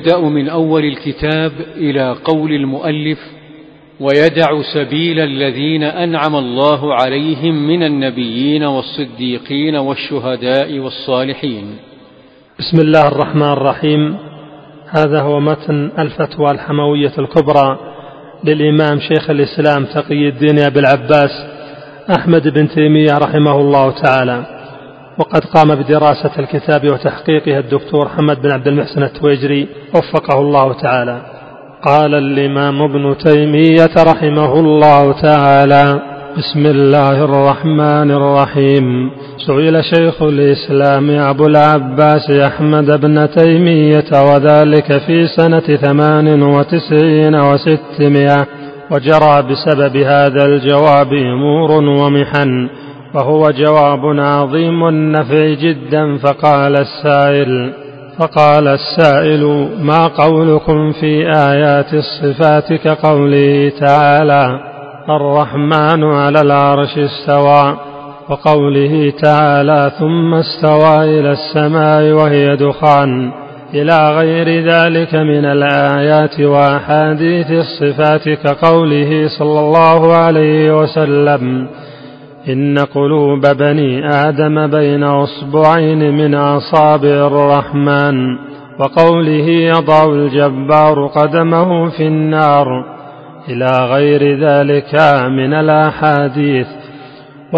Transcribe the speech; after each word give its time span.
يبدأ 0.00 0.20
من 0.20 0.48
أول 0.48 0.84
الكتاب 0.84 1.52
إلى 1.76 2.16
قول 2.24 2.52
المؤلف 2.52 3.18
ويدع 4.00 4.62
سبيل 4.74 5.20
الذين 5.20 5.82
أنعم 5.82 6.36
الله 6.36 6.94
عليهم 6.94 7.54
من 7.68 7.82
النبيين 7.82 8.64
والصديقين 8.64 9.76
والشهداء 9.76 10.78
والصالحين. 10.78 11.76
بسم 12.58 12.80
الله 12.80 13.08
الرحمن 13.08 13.52
الرحيم. 13.52 14.16
هذا 14.88 15.20
هو 15.20 15.40
متن 15.40 15.90
الفتوى 15.98 16.50
الحموية 16.50 17.12
الكبرى 17.18 17.78
للإمام 18.44 19.00
شيخ 19.00 19.30
الإسلام 19.30 19.84
تقي 19.84 20.28
الدين 20.28 20.58
أبي 20.58 20.80
العباس 20.80 21.30
أحمد 22.18 22.48
بن 22.48 22.68
تيمية 22.68 23.18
رحمه 23.18 23.60
الله 23.60 23.90
تعالى. 23.90 24.59
وقد 25.18 25.44
قام 25.44 25.74
بدراسة 25.74 26.30
الكتاب 26.38 26.84
وتحقيقها 26.92 27.58
الدكتور 27.58 28.08
حمد 28.08 28.42
بن 28.42 28.52
عبد 28.52 28.68
المحسن 28.68 29.02
التويجري 29.02 29.68
وفقه 29.94 30.38
الله 30.38 30.72
تعالى. 30.72 31.20
قال 31.82 32.14
الإمام 32.14 32.82
ابن 32.82 33.16
تيمية 33.18 33.94
رحمه 33.98 34.60
الله 34.60 35.12
تعالى 35.12 36.00
بسم 36.38 36.66
الله 36.66 37.24
الرحمن 37.24 38.10
الرحيم. 38.10 39.10
سئل 39.46 39.84
شيخ 39.84 40.22
الإسلام 40.22 41.10
أبو 41.10 41.46
العباس 41.46 42.30
أحمد 42.30 43.00
بن 43.00 43.30
تيمية 43.30 44.10
وذلك 44.12 44.98
في 45.06 45.26
سنة 45.36 45.76
ثمان 45.76 46.42
وتسعين 46.42 47.34
وستمائة 47.34 48.46
وجرى 48.90 49.42
بسبب 49.42 49.96
هذا 49.96 50.44
الجواب 50.44 51.12
أمور 51.12 51.70
ومحن. 51.72 52.68
وهو 53.14 53.50
جواب 53.50 54.00
عظيم 54.20 54.88
النفع 54.88 55.54
جدا 55.54 56.16
فقال 56.18 56.76
السائل 56.76 57.72
فقال 58.18 58.68
السائل 58.68 59.68
ما 59.82 60.06
قولكم 60.06 60.92
في 60.92 61.32
آيات 61.36 61.94
الصفات 61.94 62.72
كقوله 62.72 63.72
تعالى 63.80 64.60
الرحمن 65.08 66.04
على 66.04 66.40
العرش 66.40 66.98
استوى 66.98 67.76
وقوله 68.28 69.12
تعالى 69.22 69.92
ثم 69.98 70.34
استوى 70.34 71.20
إلى 71.20 71.32
السماء 71.32 72.12
وهي 72.12 72.56
دخان 72.56 73.32
إلى 73.74 74.10
غير 74.10 74.64
ذلك 74.72 75.14
من 75.14 75.44
الآيات 75.44 76.40
وأحاديث 76.40 77.50
الصفات 77.50 78.28
كقوله 78.28 79.28
صلى 79.38 79.60
الله 79.60 80.16
عليه 80.16 80.80
وسلم. 80.80 81.68
إن 82.48 82.78
قلوب 82.78 83.40
بني 83.40 84.10
آدم 84.10 84.66
بين 84.66 85.04
أصبعين 85.04 86.14
من 86.14 86.34
أصابع 86.34 87.26
الرحمن 87.26 88.38
وقوله 88.78 89.48
يضع 89.48 90.04
الجبار 90.04 91.06
قدمه 91.06 91.88
في 91.88 92.06
النار 92.06 92.84
إلى 93.48 93.70
غير 93.90 94.48
ذلك 94.48 94.94
من 95.28 95.54
الأحاديث. 95.54 96.66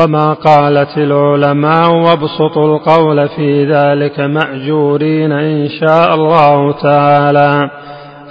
وما 0.01 0.33
قالت 0.33 0.99
العلماء 0.99 1.95
وابسطوا 1.95 2.77
القول 2.77 3.29
في 3.29 3.65
ذلك 3.65 4.21
مأجورين 4.21 5.33
إن 5.33 5.69
شاء 5.69 6.15
الله 6.15 6.73
تعالى. 6.73 7.71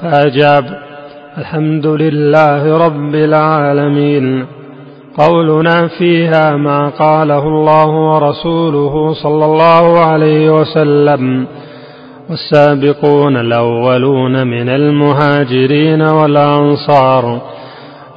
فأجاب 0.01 0.65
الحمد 1.37 1.87
لله 1.87 2.85
رب 2.85 3.15
العالمين. 3.15 4.60
قولنا 5.17 5.87
فيها 5.97 6.55
ما 6.55 6.89
قاله 6.89 7.47
الله 7.47 7.87
ورسوله 7.87 9.13
صلى 9.13 9.45
الله 9.45 9.99
عليه 9.99 10.49
وسلم. 10.53 11.47
والسابقون 12.29 13.37
الأولون 13.37 14.47
من 14.47 14.69
المهاجرين 14.69 16.01
والأنصار 16.01 17.41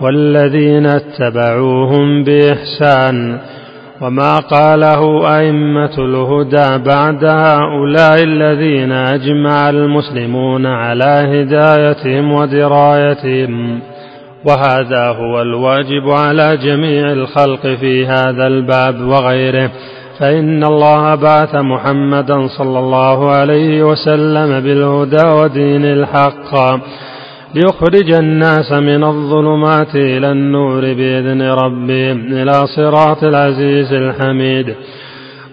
والذين 0.01 0.87
اتبعوهم 0.87 2.25
بإحسان. 2.25 3.39
وما 4.01 4.39
قاله 4.39 5.29
أئمة 5.39 5.99
الهدى 5.99 6.85
بعد 6.85 7.25
هؤلاء 7.25 8.23
الذين 8.23 8.93
أجمع 8.93 9.71
المسلمون 9.71 10.67
على 10.67 11.25
هدايتهم 11.29 12.33
ودرايتهم. 12.33 13.81
وهذا 14.45 15.09
هو 15.09 15.43
الواجب 15.43 16.11
على 16.11 16.57
جميع 16.57 17.13
الخلق 17.13 17.67
في 17.67 18.07
هذا 18.07 18.47
الباب 18.47 19.01
وغيره. 19.01 19.71
فإن 20.21 20.65
الله 20.65 21.15
بعث 21.15 21.55
محمدا 21.55 22.47
صلى 22.59 22.79
الله 22.79 23.31
عليه 23.31 23.83
وسلم 23.83 24.61
بالهدى 24.61 25.27
ودين 25.27 25.85
الحق. 25.85 26.81
ليخرج 27.55 28.13
الناس 28.13 28.73
من 28.73 29.05
الظلمات 29.05 29.95
إلى 29.95 30.33
النور 30.33 30.81
بإذن 30.81 31.43
ربهم 31.43 32.33
إلى 32.33 32.67
صراط 32.77 33.25
العزيز 33.25 33.93
الحميد. 33.93 34.75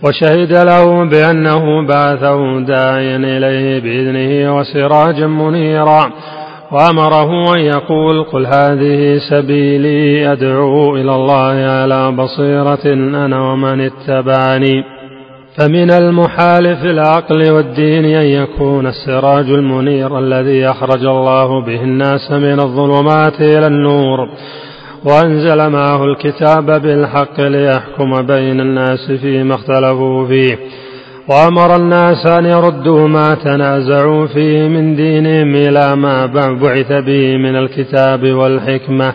وشهد 0.03 0.53
له 0.53 1.09
بأنه 1.09 1.88
بعثه 1.88 2.59
داعيا 2.59 3.18
إليه 3.18 3.80
بإذنه 3.80 4.57
وسراجا 4.57 5.28
منيرا. 5.28 6.12
وأمره 6.72 7.56
أن 7.56 7.59
يقول 7.59 8.24
قل 8.24 8.46
هذه 8.46 9.20
سبيلي 9.30 10.32
أدعو 10.32 10.96
إلى 10.96 11.16
الله 11.16 11.54
على 11.72 12.12
بصيرة 12.12 12.94
أنا 13.26 13.52
ومن 13.52 13.82
اتبعني. 13.82 14.84
فمن 15.58 15.92
المحال 15.92 16.76
في 16.78 16.92
العقل 16.92 17.52
والدين 17.52 18.06
أن 18.06 18.26
يكون 18.26 18.88
السراج 18.88 19.50
المنير 19.50 20.20
الذي 20.20 20.66
أخرج 20.66 21.06
الله 21.06 21.66
به 21.66 21.84
الناس 21.84 22.31
من 22.31 22.60
الظلمات 22.60 23.42
إلى 23.42 23.68
النور. 23.68 24.30
وأنزل 25.06 25.70
معه 25.70 26.04
الكتاب 26.04 26.81
بالحق 26.81 27.42
ليحكم 27.42 28.22
بين 28.22 28.60
الناس 28.60 29.12
فيما 29.12 29.56
اختلفوا 29.56 30.28
فيه. 30.28 30.58
وأمر 31.28 31.76
الناس 31.76 32.28
أن 32.28 32.46
يردوا 32.46 33.08
ما 33.08 33.36
تنازعوا 33.36 34.28
فيه 34.28 34.68
من 34.68 34.96
دينهم 34.96 35.56
إلى 35.56 35.96
ما 35.96 36.26
بعث 36.54 36.92
به 36.92 37.38
من 37.38 37.56
الكتاب 37.56 38.32
والحكمة 38.32 39.14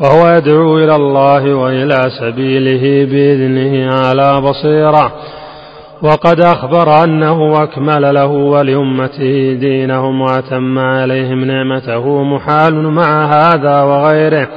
وهو 0.00 0.28
يدعو 0.28 0.78
إلى 0.78 0.96
الله 0.96 1.54
وإلى 1.54 2.10
سبيله 2.20 3.12
بإذنه 3.12 3.94
على 3.94 4.40
بصيرة. 4.40 5.12
وقد 6.02 6.40
أخبر 6.40 7.04
أنه 7.04 7.62
أكمل 7.62 8.14
له 8.14 8.26
ولأمته 8.26 9.56
دينهم 9.60 10.20
وأتم 10.20 10.78
عليهم 10.78 11.44
نعمته 11.44 12.22
محال 12.22 12.74
مع 12.74 13.24
هذا 13.24 13.82
وغيره. 13.82 14.48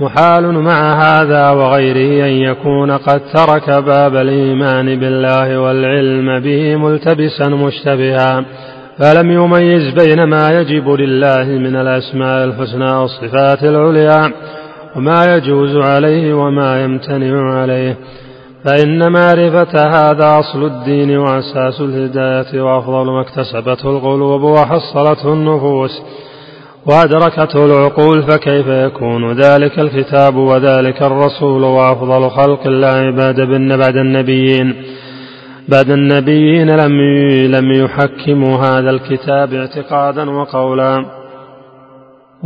محال 0.00 0.52
مع 0.52 0.92
هذا 1.02 1.50
وغيره 1.50 2.26
أن 2.26 2.32
يكون 2.32 2.90
قد 2.90 3.20
ترك 3.34 3.70
باب 3.70 4.16
الإيمان 4.16 5.00
بالله 5.00 5.60
والعلم 5.60 6.40
به 6.40 6.76
ملتبسا 6.76 7.48
مشتبها 7.48 8.44
فلم 8.98 9.30
يميز 9.30 9.94
بين 9.94 10.24
ما 10.24 10.60
يجب 10.60 10.88
لله 10.88 11.44
من 11.44 11.76
الأسماء 11.76 12.44
الحسنى 12.44 12.92
والصفات 12.92 13.64
العليا 13.64 14.32
وما 14.96 15.36
يجوز 15.36 15.76
عليه 15.76 16.34
وما 16.34 16.82
يمتنع 16.84 17.54
عليه 17.54 17.96
فإن 18.64 19.12
معرفة 19.12 19.88
هذا 19.88 20.38
أصل 20.38 20.64
الدين 20.64 21.18
وأساس 21.18 21.80
الهداية 21.80 22.62
وأفضل 22.62 23.06
ما 23.06 23.20
اكتسبته 23.20 23.90
القلوب 23.90 24.42
وحصلته 24.42 25.32
النفوس. 25.32 26.02
وأدركته 26.88 27.66
العقول 27.66 28.22
فكيف 28.22 28.66
يكون 28.66 29.32
ذلك 29.32 29.78
الكتاب 29.78 30.36
وذلك 30.36 31.02
الرسول 31.02 31.64
وأفضل 31.64 32.30
خلق 32.30 32.66
الله 32.66 33.10
بعد 33.10 33.40
بعد 33.78 33.96
النبيين؟ 33.96 34.74
بعد 35.68 35.90
النبيين 35.90 36.70
لم 36.70 36.92
لم 37.56 37.72
يحكموا 37.72 38.56
هذا 38.56 38.90
الكتاب 38.90 39.54
اعتقادا 39.54 40.30
وقولا. 40.30 41.04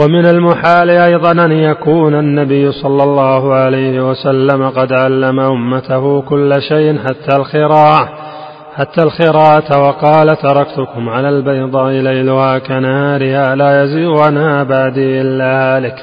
ومن 0.01 0.27
المحال 0.27 0.91
أيضا 0.91 1.33
أن 1.33 1.53
يكون 1.53 2.15
النبي 2.15 2.73
صلى 2.73 3.03
الله 3.03 3.55
عليه 3.55 4.11
وسلم 4.11 4.69
قد 4.69 4.93
علم 4.93 5.41
أمته 5.41 6.23
كل 6.23 6.63
شيء 6.69 6.99
حتى 6.99 7.37
الخراع 7.37 8.09
حتى 8.77 9.03
الخراة 9.03 9.83
وقال 9.83 10.37
تركتكم 10.37 11.09
على 11.09 11.29
البيضاء 11.29 11.93
ليلها 11.93 12.59
كنهارها 12.59 13.55
لا 13.55 13.83
يزيغ 13.83 14.23
عنها 14.23 14.63
بعدي 14.63 15.21
إلا 15.21 15.77
هالك 15.77 15.95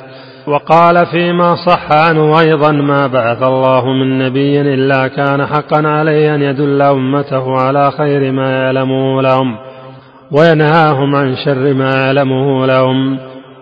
وقال 0.48 1.06
فيما 1.06 1.56
صح 1.56 1.92
عنه 1.92 2.40
أيضا 2.40 2.72
ما 2.72 3.08
بعث 3.08 3.44
الله 3.44 3.86
من 3.86 4.20
نبي 4.20 4.62
إلا 4.62 5.08
كان 5.08 5.46
حقا 5.46 5.88
عليه 5.88 6.36
أن 6.36 6.42
يدل 6.42 6.82
أمته 6.82 7.56
على 7.62 7.92
خير 7.92 8.32
ما 8.32 8.52
يعلمه 8.52 9.22
لهم 9.22 9.58
وينهاهم 10.32 11.16
عن 11.16 11.36
شر 11.36 11.74
ما 11.74 11.92
يعلمه 11.96 12.66
لهم. 12.66 13.20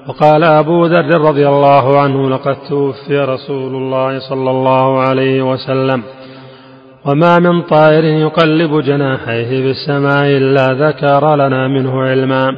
وقال 0.07 0.43
أبو 0.43 0.85
ذر 0.85 1.21
رضي 1.21 1.47
الله 1.47 1.99
عنه 1.99 2.29
لقد 2.29 2.55
توفي 2.69 3.19
رسول 3.19 3.75
الله 3.75 4.19
صلى 4.29 4.51
الله 4.51 4.99
عليه 4.99 5.41
وسلم. 5.41 6.03
وما 7.07 7.39
من 7.39 7.61
طائر 7.61 8.03
يقلب 8.03 8.79
جناحيه 8.81 9.49
في 9.49 9.69
السماء 9.69 10.25
إلا 10.25 10.87
ذكر 10.87 11.35
لنا 11.35 11.67
منه 11.67 12.01
علما 12.01 12.55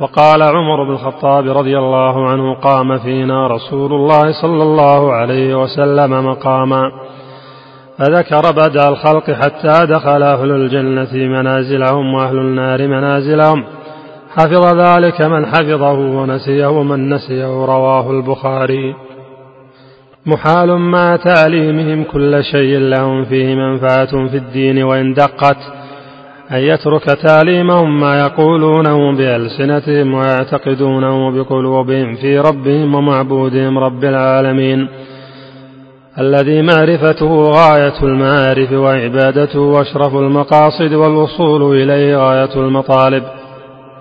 وقال 0.00 0.42
عمر 0.42 0.84
بن 0.84 0.92
الخطاب 0.92 1.48
رضي 1.58 1.78
الله 1.78 2.28
عنه 2.28 2.54
قام 2.54 2.98
فينا 2.98 3.46
رسول 3.46 3.92
الله 3.92 4.32
صلى 4.42 4.62
الله 4.62 5.12
عليه 5.12 5.54
وسلم 5.62 6.26
مقاما 6.26 6.92
فذكر 7.98 8.52
بدء 8.52 8.88
الخلق 8.88 9.30
حتى 9.30 9.86
دخل 9.86 10.22
أهل 10.22 10.50
الجنة 10.50 11.14
منازلهم 11.14 12.14
وأهل 12.14 12.36
النار 12.38 12.88
منازلهم 12.88 13.64
حفظ 14.36 14.78
ذلك 14.78 15.20
من 15.20 15.46
حفظه 15.46 15.92
ونسيه 15.92 16.82
من 16.82 17.14
نسيه 17.14 17.64
رواه 17.64 18.10
البخاري 18.10 18.94
محال 20.26 20.78
مع 20.78 21.16
تعليمهم 21.16 22.04
كل 22.04 22.44
شيء 22.44 22.78
لهم 22.78 23.24
فيه 23.24 23.54
منفعة 23.54 24.28
في 24.28 24.36
الدين 24.36 24.82
وإن 24.82 25.14
دقت 25.14 25.56
أن 26.50 26.58
يترك 26.58 27.04
تعليمهم 27.04 28.00
ما 28.00 28.20
يقولونه 28.20 29.16
بألسنتهم 29.16 30.14
ويعتقدونه 30.14 31.30
بقلوبهم 31.30 32.14
في 32.14 32.38
ربهم 32.38 32.94
ومعبودهم 32.94 33.78
رب 33.78 34.04
العالمين. 34.04 34.88
الذي 36.18 36.62
معرفته 36.62 37.50
غاية 37.50 38.02
المعارف 38.02 38.72
وعبادته 38.72 39.80
أشرف 39.80 40.14
المقاصد 40.14 40.92
والوصول 40.92 41.76
إليه 41.82 42.16
غاية 42.16 42.54
المطالب. 42.56 43.22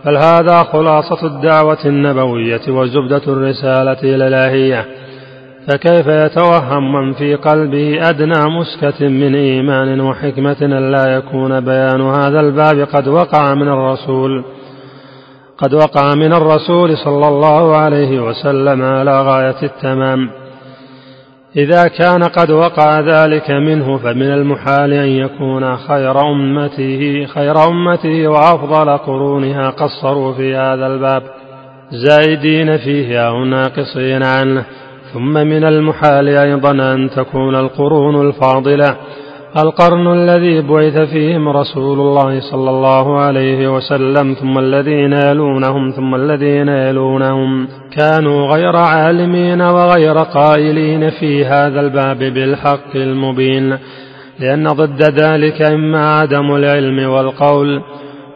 بل 0.05 0.17
هذا 0.17 0.63
خلاصة 0.63 1.27
الدعوة 1.27 1.85
النبوية 1.85 2.61
وزبدة 2.69 3.21
الرسالة 3.27 4.15
الإلهية 4.15 4.85
فكيف 5.69 6.07
يتوهم 6.07 6.93
من 6.93 7.13
في 7.13 7.35
قلبه 7.35 8.09
أدنى 8.09 8.59
مسكة 8.59 9.07
من 9.07 9.35
إيمان 9.35 10.01
وحكمة 10.01 10.57
أن 10.61 10.91
لا 10.91 11.15
يكون 11.15 11.59
بيان 11.59 12.01
هذا 12.01 12.39
الباب 12.39 12.87
قد 12.93 13.07
وقع 13.07 13.53
من 13.53 13.67
الرسول. 13.67 14.43
قد 15.57 15.73
وقع 15.73 16.15
من 16.15 16.33
الرسول 16.33 16.97
صلى 16.97 17.27
الله 17.27 17.75
عليه 17.75 18.19
وسلم 18.19 18.83
على 18.83 19.21
غاية 19.21 19.63
التمام. 19.63 20.29
إذا 21.55 21.87
كان 21.87 22.23
قد 22.23 22.51
وقع 22.51 22.99
ذلك 22.99 23.51
منه 23.51 23.97
فمن 23.97 24.33
المحال 24.33 24.93
أن 24.93 25.09
يكون 25.09 25.77
خير 25.77 26.21
أمته 26.21 27.25
خير 27.25 27.67
أمته 27.67 28.27
وأفضل 28.27 28.97
قرونها 28.97 29.69
قصروا 29.69 30.33
في 30.33 30.55
هذا 30.55 30.87
الباب. 30.87 31.23
زائدين 31.91 32.77
فيه 32.77 33.27
أو 33.27 33.45
ناقصين 33.45 34.23
عنه. 34.23 34.65
ثم 35.13 35.33
من 35.33 35.63
المحال 35.63 36.27
أيضا 36.27 36.71
أن 36.71 37.09
تكون 37.15 37.55
القرون 37.55 38.27
الفاضلة 38.27 38.95
القرن 39.57 40.07
الذي 40.07 40.61
بعث 40.61 40.97
فيهم 40.97 41.49
رسول 41.49 41.99
الله 41.99 42.39
صلى 42.51 42.69
الله 42.69 43.19
عليه 43.19 43.75
وسلم 43.75 44.33
ثم 44.33 44.57
الذين 44.57 45.13
يلونهم 45.13 45.91
ثم 45.91 46.15
الذين 46.15 46.67
يلونهم. 46.67 47.67
كانوا 47.97 48.47
غير 48.47 48.75
عالمين 48.75 49.61
وغير 49.61 50.17
قائلين 50.17 51.09
في 51.09 51.45
هذا 51.45 51.81
الباب 51.81 52.17
بالحق 52.17 52.95
المبين 52.95 53.77
لأن 54.39 54.67
ضد 54.67 55.03
ذلك 55.03 55.61
إما 55.61 56.11
عدم 56.11 56.55
العلم 56.55 57.09
والقول 57.09 57.81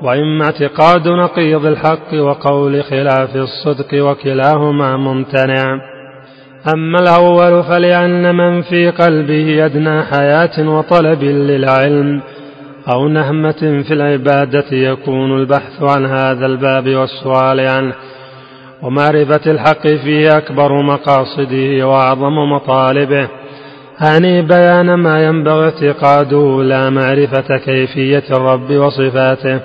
وإما 0.01 0.45
اعتقاد 0.45 1.07
نقيض 1.07 1.65
الحق 1.65 2.13
وقول 2.13 2.83
خلاف 2.83 3.35
الصدق 3.35 4.05
وكلاهما 4.05 4.97
ممتنع. 4.97 5.92
أما 6.67 6.99
الأول 6.99 7.63
فلأن 7.63 8.35
من 8.35 8.61
في 8.61 8.89
قلبه 8.89 9.65
أدنى 9.65 10.03
حياة 10.03 10.69
وطلب 10.69 11.23
للعلم 11.23 12.21
أو 12.91 13.07
نهمة 13.07 13.83
في 13.87 13.93
العبادة 13.93 14.65
يكون 14.71 15.37
البحث 15.39 15.81
عن 15.81 16.05
هذا 16.05 16.45
الباب 16.45 16.89
والسؤال 16.89 17.59
عنه 17.59 17.93
ومعرفة 18.81 19.51
الحق 19.51 19.87
فيه 19.87 20.37
أكبر 20.37 20.81
مقاصده 20.81 21.87
وأعظم 21.87 22.51
مطالبه. 22.51 23.27
أعني 24.01 24.41
بيان 24.41 24.93
ما 24.93 25.23
ينبغي 25.23 25.65
اعتقاده 25.65 26.63
لا 26.63 26.89
معرفة 26.89 27.57
كيفية 27.65 28.23
الرب 28.31 28.71
وصفاته. 28.71 29.59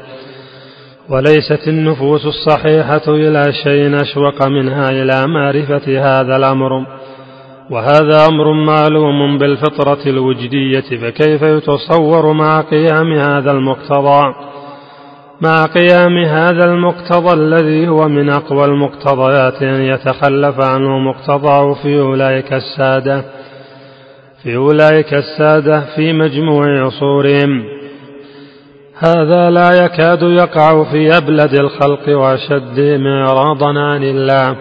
وليست 1.10 1.68
النفوس 1.68 2.26
الصحيحة 2.26 3.02
إلى 3.08 3.52
شيء 3.64 4.02
أشوق 4.02 4.46
منها 4.46 4.88
إلى 4.90 5.26
معرفة 5.26 6.00
هذا 6.00 6.36
الأمر. 6.36 6.86
وهذا 7.70 8.26
أمر 8.30 8.52
معلوم 8.52 9.38
بالفطرة 9.38 9.98
الوجدية 10.06 10.80
فكيف 10.80 11.42
يتصور 11.42 12.32
مع 12.32 12.60
قيام 12.60 13.12
هذا 13.12 13.50
المقتضى؟ 13.50 14.34
مع 15.42 15.64
قيام 15.64 16.18
هذا 16.18 16.64
المقتضى 16.64 17.34
الذي 17.34 17.88
هو 17.88 18.08
من 18.08 18.30
أقوى 18.30 18.64
المقتضيات 18.64 19.62
أن 19.62 19.82
يتخلف 19.82 20.64
عنه 20.64 20.98
مقتضاه 20.98 21.74
في 21.82 22.00
أولئك 22.00 22.52
السادة 22.52 23.24
في 24.42 24.56
أولئك 24.56 25.14
السادة 25.14 25.80
في 25.96 26.12
مجموع 26.12 26.80
عصورهم. 26.86 27.77
هذا 29.00 29.50
لا 29.50 29.84
يكاد 29.84 30.22
يقع 30.22 30.84
في 30.84 31.16
أبلد 31.16 31.54
الخلق 31.54 32.18
وأشدهم 32.18 33.06
إعراضا 33.06 33.78
عن 33.80 34.02
الله 34.02 34.56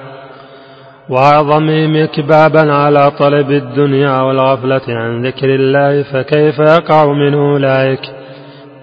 وأعظمهم 1.09 1.95
إكبابا 1.95 2.73
على 2.73 3.11
طلب 3.19 3.51
الدنيا 3.51 4.21
والغفلة 4.21 4.81
عن 4.89 5.25
ذكر 5.25 5.55
الله 5.55 6.03
فكيف 6.03 6.59
يقع 6.59 7.13
من 7.13 7.33
أولئك؟ 7.33 8.01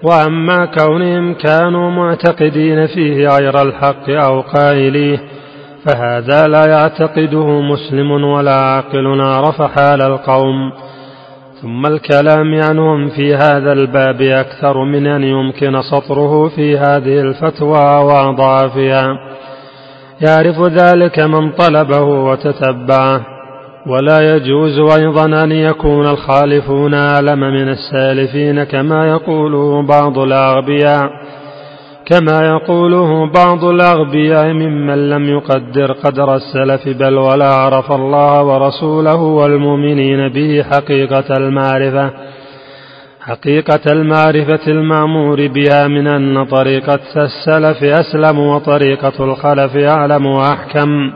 وأما 0.03 0.65
كونهم 0.65 1.33
كانوا 1.33 1.91
معتقدين 1.91 2.87
فيه 2.87 3.27
غير 3.27 3.61
الحق 3.61 4.09
أو 4.09 4.41
قائليه 4.41 5.17
فهذا 5.85 6.47
لا 6.47 6.65
يعتقده 6.65 7.61
مسلم 7.61 8.11
ولا 8.11 8.55
عاقل 8.55 9.21
عرف 9.21 9.61
حال 9.61 10.01
القوم. 10.01 10.71
ثم 11.65 11.85
الكلام 11.85 12.61
عنهم 12.61 13.09
في 13.09 13.35
هذا 13.35 13.73
الباب 13.73 14.21
أكثر 14.21 14.83
من 14.83 15.07
أن 15.07 15.23
يمكن 15.23 15.81
سطره 15.81 16.47
في 16.47 16.77
هذه 16.77 17.21
الفتوى 17.21 18.03
وأضعافها. 18.03 19.07
يعرف 20.21 20.61
ذلك 20.61 21.19
من 21.19 21.51
طلبه 21.51 22.01
وتتبعه. 22.01 23.21
ولا 23.87 24.35
يجوز 24.35 24.79
أيضا 24.99 25.43
أن 25.43 25.51
يكون 25.51 26.07
الخالفون 26.07 26.93
أعلم 26.93 27.39
من 27.39 27.69
السالفين 27.69 28.63
كما 28.63 29.07
يقوله 29.07 29.87
بعض 29.87 30.19
الأغبياء. 30.19 31.09
كما 32.05 32.47
يقوله 32.47 33.31
بعض 33.31 33.63
الأغبياء 33.63 34.53
ممن 34.53 35.09
لم 35.09 35.29
يقدر 35.29 35.91
قدر 35.91 36.35
السلف 36.35 36.97
بل 36.97 37.17
ولا 37.17 37.47
عرف 37.53 37.91
الله 37.91 38.43
ورسوله 38.43 39.15
والمؤمنين 39.15 40.29
به 40.29 40.63
حقيقة 40.63 41.37
المعرفة 41.37 42.11
حقيقة 43.21 43.91
المعرفة 43.91 44.67
المأمور 44.67 45.47
بها 45.47 45.87
من 45.87 46.07
أن 46.07 46.45
طريقة 46.45 46.99
السلف 47.15 47.83
أسلم 47.83 48.39
وطريقة 48.39 49.23
الخلف 49.23 49.75
أعلم 49.75 50.25
وأحكم. 50.25 51.11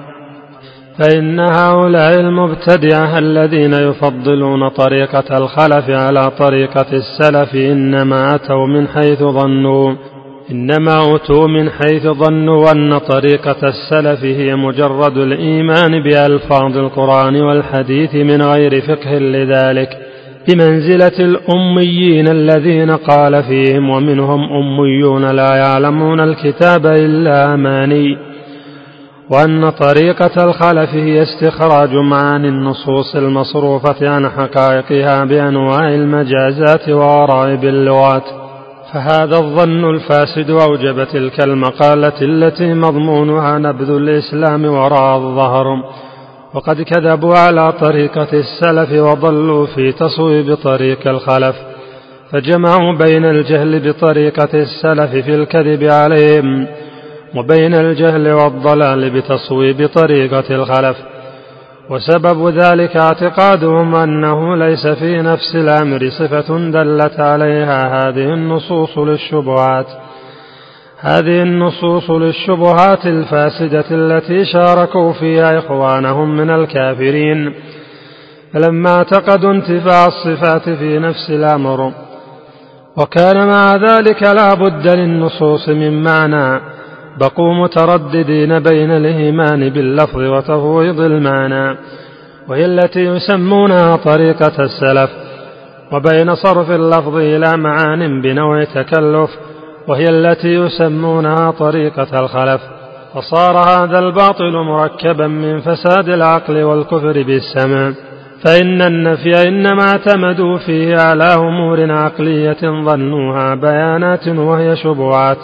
فإن 1.00 1.40
هؤلاء 1.40 2.20
المبتدعة 2.20 3.18
الذين 3.18 3.74
يفضلون 3.74 4.70
طريقة 4.70 5.38
الخلف 5.38 5.90
على 5.90 6.32
طريقة 6.40 6.86
السلف 6.94 7.56
إنما 7.56 8.36
أتوا 8.36 8.68
من 8.68 8.88
حيث 8.88 9.24
ظنوا. 9.24 9.96
إنما 10.52 11.16
أتوا 11.16 11.48
من 11.48 11.70
حيث 11.70 12.08
ظنوا 12.08 12.72
أن 12.72 12.98
طريقة 12.98 13.68
السلف 13.68 14.24
هي 14.24 14.56
مجرد 14.56 15.18
الإيمان 15.18 16.04
بألفاظ 16.04 16.78
القرآن 16.78 17.42
والحديث 17.42 18.16
من 18.16 18.42
غير 18.42 18.82
فقه 18.82 19.18
لذلك 19.18 19.90
بمنزلة 20.48 21.20
الأميين 21.20 22.28
الذين 22.28 22.92
قال 22.92 23.44
فيهم 23.44 23.90
ومنهم 23.90 24.40
أميون 24.54 25.32
لا 25.32 25.56
يعلمون 25.56 26.20
الكتاب 26.20 26.86
إلا 26.86 27.54
أماني 27.54 28.18
وأن 29.30 29.70
طريقة 29.70 30.44
الخلف 30.44 30.90
هي 30.94 31.24
استخراج 31.24 31.94
معاني 31.94 32.48
النصوص 32.48 33.16
المصروفة 33.16 34.10
عن 34.10 34.30
حقائقها 34.30 35.26
بأنواع 35.26 35.90
المجازات 35.90 36.90
وغرائب 36.90 37.64
اللغات. 37.64 38.39
فهذا 38.94 39.38
الظن 39.38 39.90
الفاسد 39.96 40.50
أوجب 40.50 41.04
تلك 41.04 41.40
المقالة 41.40 42.22
التي 42.22 42.74
مضمونها 42.74 43.60
نبذ 43.60 43.90
الإسلام 43.90 44.66
وراء 44.66 45.18
الظهر. 45.18 45.66
وقد 46.54 46.82
كذبوا 46.82 47.38
على 47.38 47.72
طريقة 47.72 48.28
السلف 48.34 48.92
وضلوا 48.92 49.66
في 49.66 49.92
تصويب 49.92 50.56
طريق 50.56 51.08
الخلف. 51.08 51.56
فجمعوا 52.32 52.98
بين 52.98 53.26
الجهل 53.26 53.92
بطريقة 53.92 54.50
السلف 54.54 55.12
في 55.26 55.36
الكذب 55.36 55.84
عليهم 55.84 56.68
وبين 57.36 57.74
الجهل 57.74 58.32
والضلال 58.32 59.10
بتصويب 59.10 59.90
طريقة 59.96 60.56
الخلف. 60.56 60.98
وسبب 61.90 62.48
ذلك 62.48 62.98
اعتقادهم 62.98 63.96
أنه 63.96 64.56
ليس 64.56 64.88
في 64.88 65.22
نفس 65.22 65.56
الأمر 65.56 66.10
صفة 66.10 66.58
دلت 66.72 67.20
عليها 67.20 67.88
هذه 67.88 68.34
النصوص 68.34 68.98
للشبهات. 68.98 69.86
هذه 71.00 71.42
النصوص 71.42 72.10
للشبهات 72.10 73.06
الفاسدة 73.06 73.86
التي 73.92 74.46
شاركوا 74.46 75.14
فيها 75.14 75.60
إخوانهم 75.60 76.38
من 76.38 76.50
الكافرين. 76.50 77.54
فلما 78.54 78.90
اعتقدوا 78.90 79.52
انتفاع 79.52 80.06
الصفات 80.06 80.70
في 80.70 81.00
نفس 81.00 81.30
الأمر 81.30 81.92
وكان 82.98 83.48
مع 83.48 83.76
ذلك 83.76 84.24
لا 84.24 84.54
بد 84.54 84.88
للنصوص 84.88 85.70
من 85.70 86.04
معنى. 86.04 86.79
بقوا 87.20 87.54
مترددين 87.54 88.60
بين 88.60 88.92
الإيمان 88.92 89.70
باللفظ 89.70 90.18
وتفويض 90.18 91.00
المعنى 91.00 91.78
وهي 92.48 92.66
التي 92.66 93.00
يسمونها 93.00 93.96
طريقة 93.96 94.64
السلف 94.64 95.10
وبين 95.92 96.36
صرف 96.36 96.72
اللفظ 96.72 97.16
إلى 97.16 97.58
معان 97.58 98.22
بنوع 98.22 98.64
تكلف 98.64 99.30
وهي 99.88 100.06
التي 100.10 100.48
يسمونها 100.48 101.52
طريقة 101.52 102.20
الخلف 102.20 102.62
فصار 103.14 103.58
هذا 103.58 104.00
الباطل 104.00 104.52
مركبا 104.52 105.28
من 105.28 105.60
فساد 105.60 106.10
العقل 106.10 106.64
والكفر 106.64 107.24
بالسمع 107.24 107.94
فإن 108.46 108.82
النفي 108.82 109.48
إنما 109.48 109.84
اعتمدوا 109.92 110.58
فيه 110.58 110.96
على 110.98 111.24
أمور 111.24 111.92
عقلية 111.92 112.84
ظنوها 112.86 113.56
بيانات 113.56 114.28
وهي 114.28 114.76
شبهات. 114.76 115.38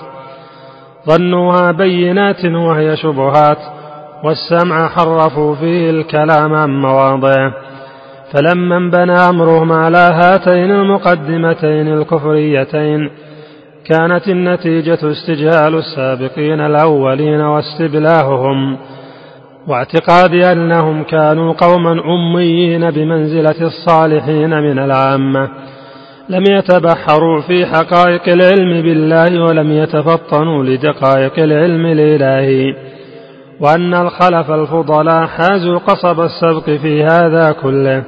ظنوها 1.09 1.71
بينات 1.71 2.45
وهي 2.45 2.97
شبهات 2.97 3.57
والسمع 4.23 4.87
حرفوا 4.87 5.55
فيه 5.55 5.89
الكلام 5.89 6.53
عن 6.53 6.69
مواضعه. 6.69 7.53
فلما 8.33 8.77
انبنى 8.77 9.11
أمرهم 9.11 9.71
على 9.71 9.97
هاتين 9.97 10.71
المقدمتين 10.71 11.87
الكفريتين 11.93 13.09
كانت 13.85 14.27
النتيجة 14.27 14.99
استجهال 15.11 15.75
السابقين 15.75 16.59
الأولين 16.59 17.41
واستبلاههم 17.41 18.77
واعتقاد 19.67 20.33
أنهم 20.33 21.03
كانوا 21.03 21.53
قوما 21.53 21.91
أميين 21.91 22.91
بمنزلة 22.91 23.61
الصالحين 23.61 24.49
من 24.49 24.79
العامة. 24.79 25.49
لم 26.29 26.43
يتبحروا 26.49 27.41
في 27.41 27.65
حقائق 27.65 28.21
العلم 28.27 28.81
بالله 28.81 29.43
ولم 29.43 29.71
يتفطنوا 29.71 30.63
لدقائق 30.63 31.39
العلم 31.39 31.85
الإلهي. 31.85 32.75
وأن 33.59 33.93
الخلف 33.93 34.51
الفضلاء 34.51 35.25
حازوا 35.25 35.77
قصب 35.77 36.21
السبق 36.21 36.69
في 36.69 37.03
هذا 37.03 37.51
كله. 37.61 38.03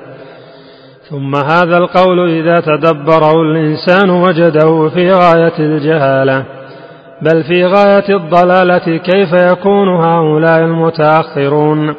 ثم 1.09 1.35
هذا 1.35 1.77
القول 1.77 2.29
إذا 2.29 2.55
تدبره 2.55 3.41
الإنسان 3.41 4.09
وجده 4.09 4.89
في 4.89 5.11
غاية 5.11 5.59
الجهالة. 5.59 6.45
بل 7.21 7.43
في 7.43 7.65
غاية 7.65 8.15
الضلالة 8.15 8.97
كيف 8.97 9.33
يكون 9.33 9.87
هؤلاء 9.87 10.59
المتأخرون؟ 10.59 11.95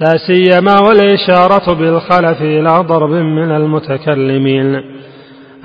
لا 0.00 0.12
سيما 0.26 0.80
والإشارة 0.88 1.74
بالخلف 1.74 2.42
إلى 2.42 2.84
ضرب 2.88 3.10
من 3.10 3.56
المتكلمين. 3.56 4.91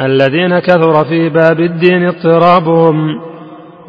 الذين 0.02 0.60
كثر 0.60 1.06
في 1.06 1.30
باب 1.30 1.60
الدين 1.60 2.08
اضطرابهم 2.08 3.20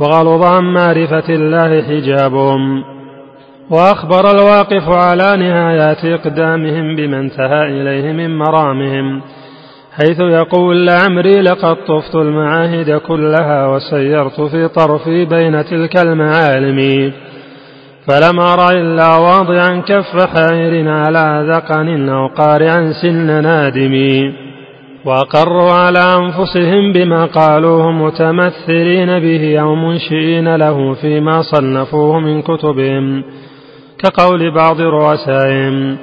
وغلظ 0.01 0.43
عن 0.43 0.65
معرفة 0.65 1.29
الله 1.29 1.83
حجابهم 1.83 2.85
وأخبر 3.71 4.31
الواقف 4.31 4.89
على 4.89 5.37
نهايات 5.37 6.05
إقدامهم 6.05 6.97
بما 6.97 7.21
انتهى 7.21 7.63
إليه 7.63 8.13
من 8.13 8.39
مرامهم 8.39 9.23
حيث 9.97 10.21
يقول 10.21 10.87
لعمري 10.87 11.41
لقد 11.41 11.77
طفت 11.77 12.15
المعاهد 12.15 12.91
كلها 12.91 13.67
وسيرت 13.67 14.41
في 14.41 14.69
طرفي 14.69 15.25
بين 15.25 15.65
تلك 15.65 15.97
المعالم 15.97 17.13
فلم 18.07 18.41
أر 18.41 18.71
إلا 18.71 19.17
واضعا 19.17 19.83
كف 19.89 20.27
حائر 20.27 20.89
على 20.89 21.47
ذقن 21.53 22.09
أو 22.09 22.27
قارعا 22.27 22.93
سن 23.03 23.43
نادم 23.43 23.95
وأقروا 25.05 25.73
على 25.73 25.99
أنفسهم 25.99 26.93
بما 26.93 27.25
قالوه 27.25 27.91
متمثلين 27.93 29.19
به 29.19 29.61
أو 29.61 29.75
منشئين 29.75 30.57
له 30.57 30.95
فيما 30.95 31.43
صنفوه 31.43 32.21
من 32.21 32.43
كتبهم 32.43 33.25
كقول 33.99 34.55
بعض 34.55 34.81
رؤسائهم 34.81 35.97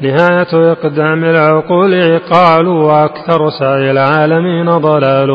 نهاية 0.00 0.72
إقدام 0.72 1.24
العقول 1.24 1.94
عقال 1.94 2.68
وأكثر 2.68 3.50
سعي 3.50 3.90
العالمين 3.90 4.78
ضلال 4.78 5.30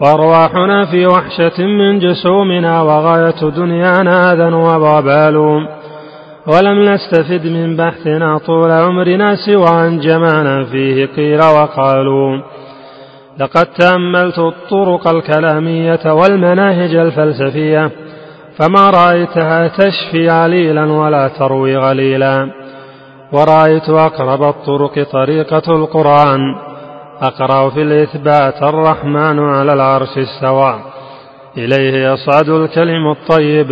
وأرواحنا 0.00 0.84
في 0.84 1.06
وحشة 1.06 1.66
من 1.66 1.98
جسومنا 1.98 2.82
وغاية 2.82 3.50
دنيانا 3.56 4.32
أذى 4.32 4.54
وضبال 4.54 5.66
ولم 6.46 6.88
نستفد 6.88 7.46
من 7.46 7.76
بحثنا 7.76 8.38
طول 8.38 8.70
عمرنا 8.70 9.36
سوى 9.46 9.86
أن 9.86 10.00
جمعنا 10.00 10.64
فيه 10.64 11.06
قيل 11.06 11.38
وقالوا 11.38 12.42
لقد 13.38 13.66
تأملت 13.66 14.38
الطرق 14.38 15.08
الكلامية 15.08 16.12
والمناهج 16.12 16.94
الفلسفية 16.94 17.90
فما 18.58 18.90
رأيتها 18.90 19.68
تشفي 19.68 20.30
عليلا 20.30 20.92
ولا 20.92 21.28
تروي 21.28 21.76
غليلا. 21.76 22.50
ورأيت 23.32 23.88
أقرب 23.90 24.42
الطرق 24.42 25.02
طريقة 25.12 25.76
القرآن 25.76 26.40
أقرأ 27.20 27.70
في 27.70 27.82
الإثبات 27.82 28.62
الرحمن 28.62 29.38
على 29.38 29.72
العرش 29.72 30.18
استوى 30.18 30.78
إليه 31.58 32.12
يصعد 32.12 32.48
الكلم 32.48 33.10
الطيب. 33.10 33.68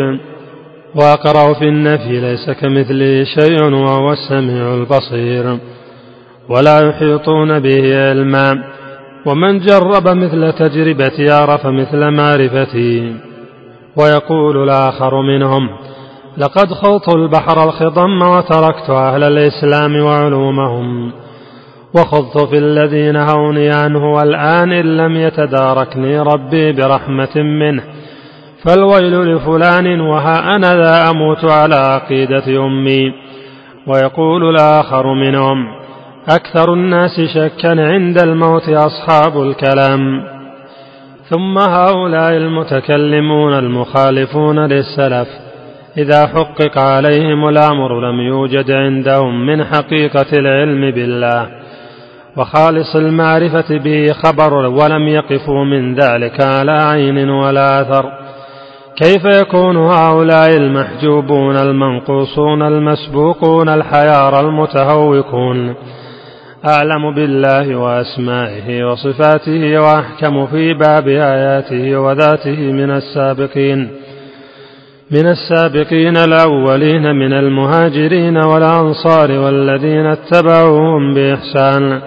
وأقرأ 0.95 1.55
في 1.55 1.65
النفي 1.65 2.21
ليس 2.21 2.51
كمثله 2.51 3.25
شيء 3.25 3.63
وهو 3.63 4.13
السميع 4.13 4.75
البصير. 4.75 5.59
ولا 6.49 6.89
يحيطون 6.89 7.59
به 7.59 8.09
علما. 8.09 8.65
ومن 9.27 9.59
جرب 9.59 10.09
مثل 10.09 10.53
تجربتي 10.53 11.31
عرف 11.31 11.67
مثل 11.67 12.11
معرفتي. 12.11 13.15
ويقول 13.97 14.63
الآخر 14.63 15.23
منهم 15.23 15.69
لقد 16.39 16.67
خضت 16.73 17.17
البحر 17.17 17.65
الخضم 17.65 18.23
وتركت 18.23 18.91
أهل 18.91 19.23
الإسلام 19.23 19.97
وعلومهم. 20.03 21.13
وخضت 21.95 22.39
في 22.49 22.59
الذي 22.59 23.11
نهوني 23.11 23.71
عنه 23.71 24.13
والآن 24.13 24.73
إن 24.73 24.97
لم 24.97 25.17
يتداركني 25.17 26.21
ربي 26.21 26.73
برحمة 26.73 27.37
منه. 27.37 27.83
فالويل 28.65 29.35
لفلان 29.35 30.01
وها 30.01 30.57
أنا 30.57 30.75
ذا 30.75 31.11
أموت 31.11 31.45
على 31.45 31.75
عقيدة 31.75 32.67
أمي. 32.67 33.13
ويقول 33.87 34.51
الآخر 34.51 35.15
منهم 35.15 35.67
أكثر 36.29 36.75
الناس 36.75 37.21
شكا 37.35 37.69
عند 37.69 38.19
الموت 38.19 38.69
أصحاب 38.69 39.43
الكلام. 39.43 40.23
ثم 41.29 41.59
هؤلاء 41.59 42.37
المتكلمون 42.37 43.55
المخالفون 43.55 44.59
للسلف 44.59 45.29
إذا 45.99 46.27
حقق 46.27 46.79
عليهم 46.79 47.49
الأمر 47.49 48.11
لم 48.11 48.21
يوجد 48.21 48.71
عندهم 48.71 49.47
من 49.47 49.65
حقيقة 49.65 50.27
العلم 50.33 50.91
بالله. 50.91 51.47
وخالص 52.37 52.97
المعرفة 52.97 53.79
به 53.79 54.07
خبر 54.13 54.55
ولم 54.55 55.09
يقفوا 55.09 55.65
من 55.65 55.95
ذلك 55.95 56.41
على 56.41 56.73
عين 56.73 57.31
ولا 57.31 57.81
أثر. 57.81 58.20
كيف 59.01 59.25
يكون 59.25 59.77
هؤلاء 59.77 60.57
المحجوبون 60.57 61.57
المنقوصون 61.57 62.63
المسبوقون 62.63 63.69
الحيار 63.69 64.41
المتهوكون؟ 64.41 65.75
أعلم 66.69 67.15
بالله 67.15 67.77
وأسمائه 67.77 68.85
وصفاته 68.85 69.81
وأحكم 69.81 70.47
في 70.47 70.75
باب 70.75 71.09
آياته 71.09 71.97
وذاته 71.97 72.73
من 72.73 72.91
السابقين. 72.91 73.91
من 75.11 75.27
السابقين 75.27 76.17
الأولين 76.17 77.17
من 77.17 77.33
المهاجرين 77.33 78.37
والأنصار 78.37 79.31
والذين 79.31 80.07
اتبعوهم 80.07 81.15
بإحسان. 81.15 82.01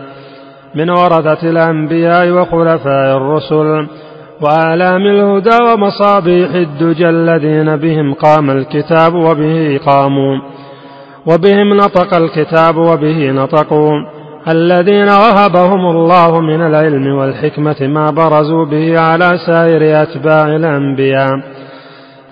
من 0.76 0.90
ورثة 0.90 1.50
الأنبياء 1.50 2.30
وخلفاء 2.30 3.18
الرسل 3.18 3.88
وآلام 4.44 5.02
الهدى 5.02 5.58
ومصابيح 5.64 6.50
الدجى 6.54 7.10
الذين 7.10 7.76
بهم 7.76 8.14
قام 8.14 8.50
الكتاب 8.50 9.14
وبه 9.14 9.80
قاموا 9.86 10.36
وبهم 11.26 11.74
نطق 11.74 12.14
الكتاب 12.14 12.78
وبه 12.78 13.32
نطقوا. 13.32 13.94
الذين 14.48 15.10
وهبهم 15.10 15.90
الله 15.96 16.42
من 16.42 16.62
العلم 16.62 17.08
والحكمة 17.18 17.76
ما 17.82 18.12
برزوا 18.12 18.66
به 18.66 19.00
على 19.00 19.38
سائر 19.48 20.02
أتباع 20.04 20.56
الأنبياء. 20.56 21.32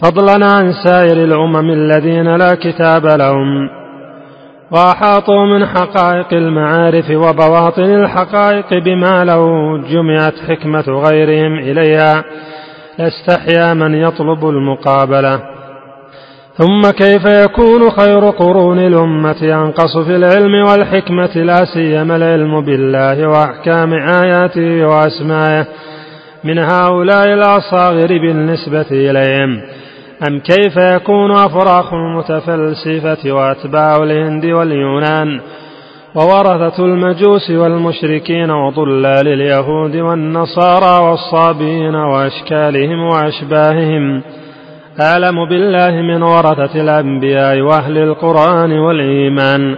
فضلا 0.01 0.46
عن 0.46 0.74
سائر 0.86 1.18
الأمم 1.24 1.70
الذين 1.70 2.36
لا 2.36 2.56
كتاب 2.56 3.06
لهم. 3.06 3.81
وأحاطوا 4.72 5.46
من 5.46 5.66
حقائق 5.66 6.34
المعارف 6.34 7.10
وبواطن 7.10 7.84
الحقائق 8.04 8.74
بما 8.74 9.25
لو 9.25 9.78
جمعت 9.78 10.34
حكمة 10.50 10.86
غيرهم 10.88 11.60
إليها 11.60 12.24
لاستحيا 13.00 13.74
من 13.74 13.96
يطلب 13.96 14.50
المقابلة. 14.50 15.40
ثم 16.58 16.92
كيف 16.92 17.25
يكون 17.25 17.90
خير 17.90 18.30
قرون 18.30 18.80
الأمة 18.80 19.42
أنقص 19.44 19.98
في 19.98 20.16
العلم 20.16 20.70
والحكمة؟ 20.70 21.36
لا 21.36 21.66
سيما 21.74 22.16
العلم 22.16 22.62
بالله 22.62 23.28
وأحكام 23.28 23.94
آياته 23.94 24.88
وأسمائه 24.88 25.66
من 26.44 26.58
هؤلاء 26.58 27.34
الأصاغر 27.34 28.08
بالنسبة 28.08 28.86
إليهم. 28.92 29.62
أم 30.28 30.40
كيف 30.40 30.78
يكون 30.78 31.32
أفراخ 31.32 31.94
المتفلسفة 31.94 33.32
وأتباع 33.32 33.96
الهند 34.04 34.46
واليونان 34.46 35.42
وورثة 36.16 36.86
المجوس 36.86 37.51
والمشركين 37.51 38.51
وضلال 38.51 39.28
اليهود 39.28 39.96
والنصارى 39.96 41.04
والصابين 41.10 41.96
وأشكالهم 41.96 43.00
وأشباههم؟ 43.00 44.22
أعلم 45.01 45.46
بالله 45.50 45.92
من 45.92 46.24
ورثة 46.24 46.82
الأنبياء 46.82 47.60
وأهل 47.60 47.98
القرآن 47.98 48.72
والإيمان. 48.80 49.75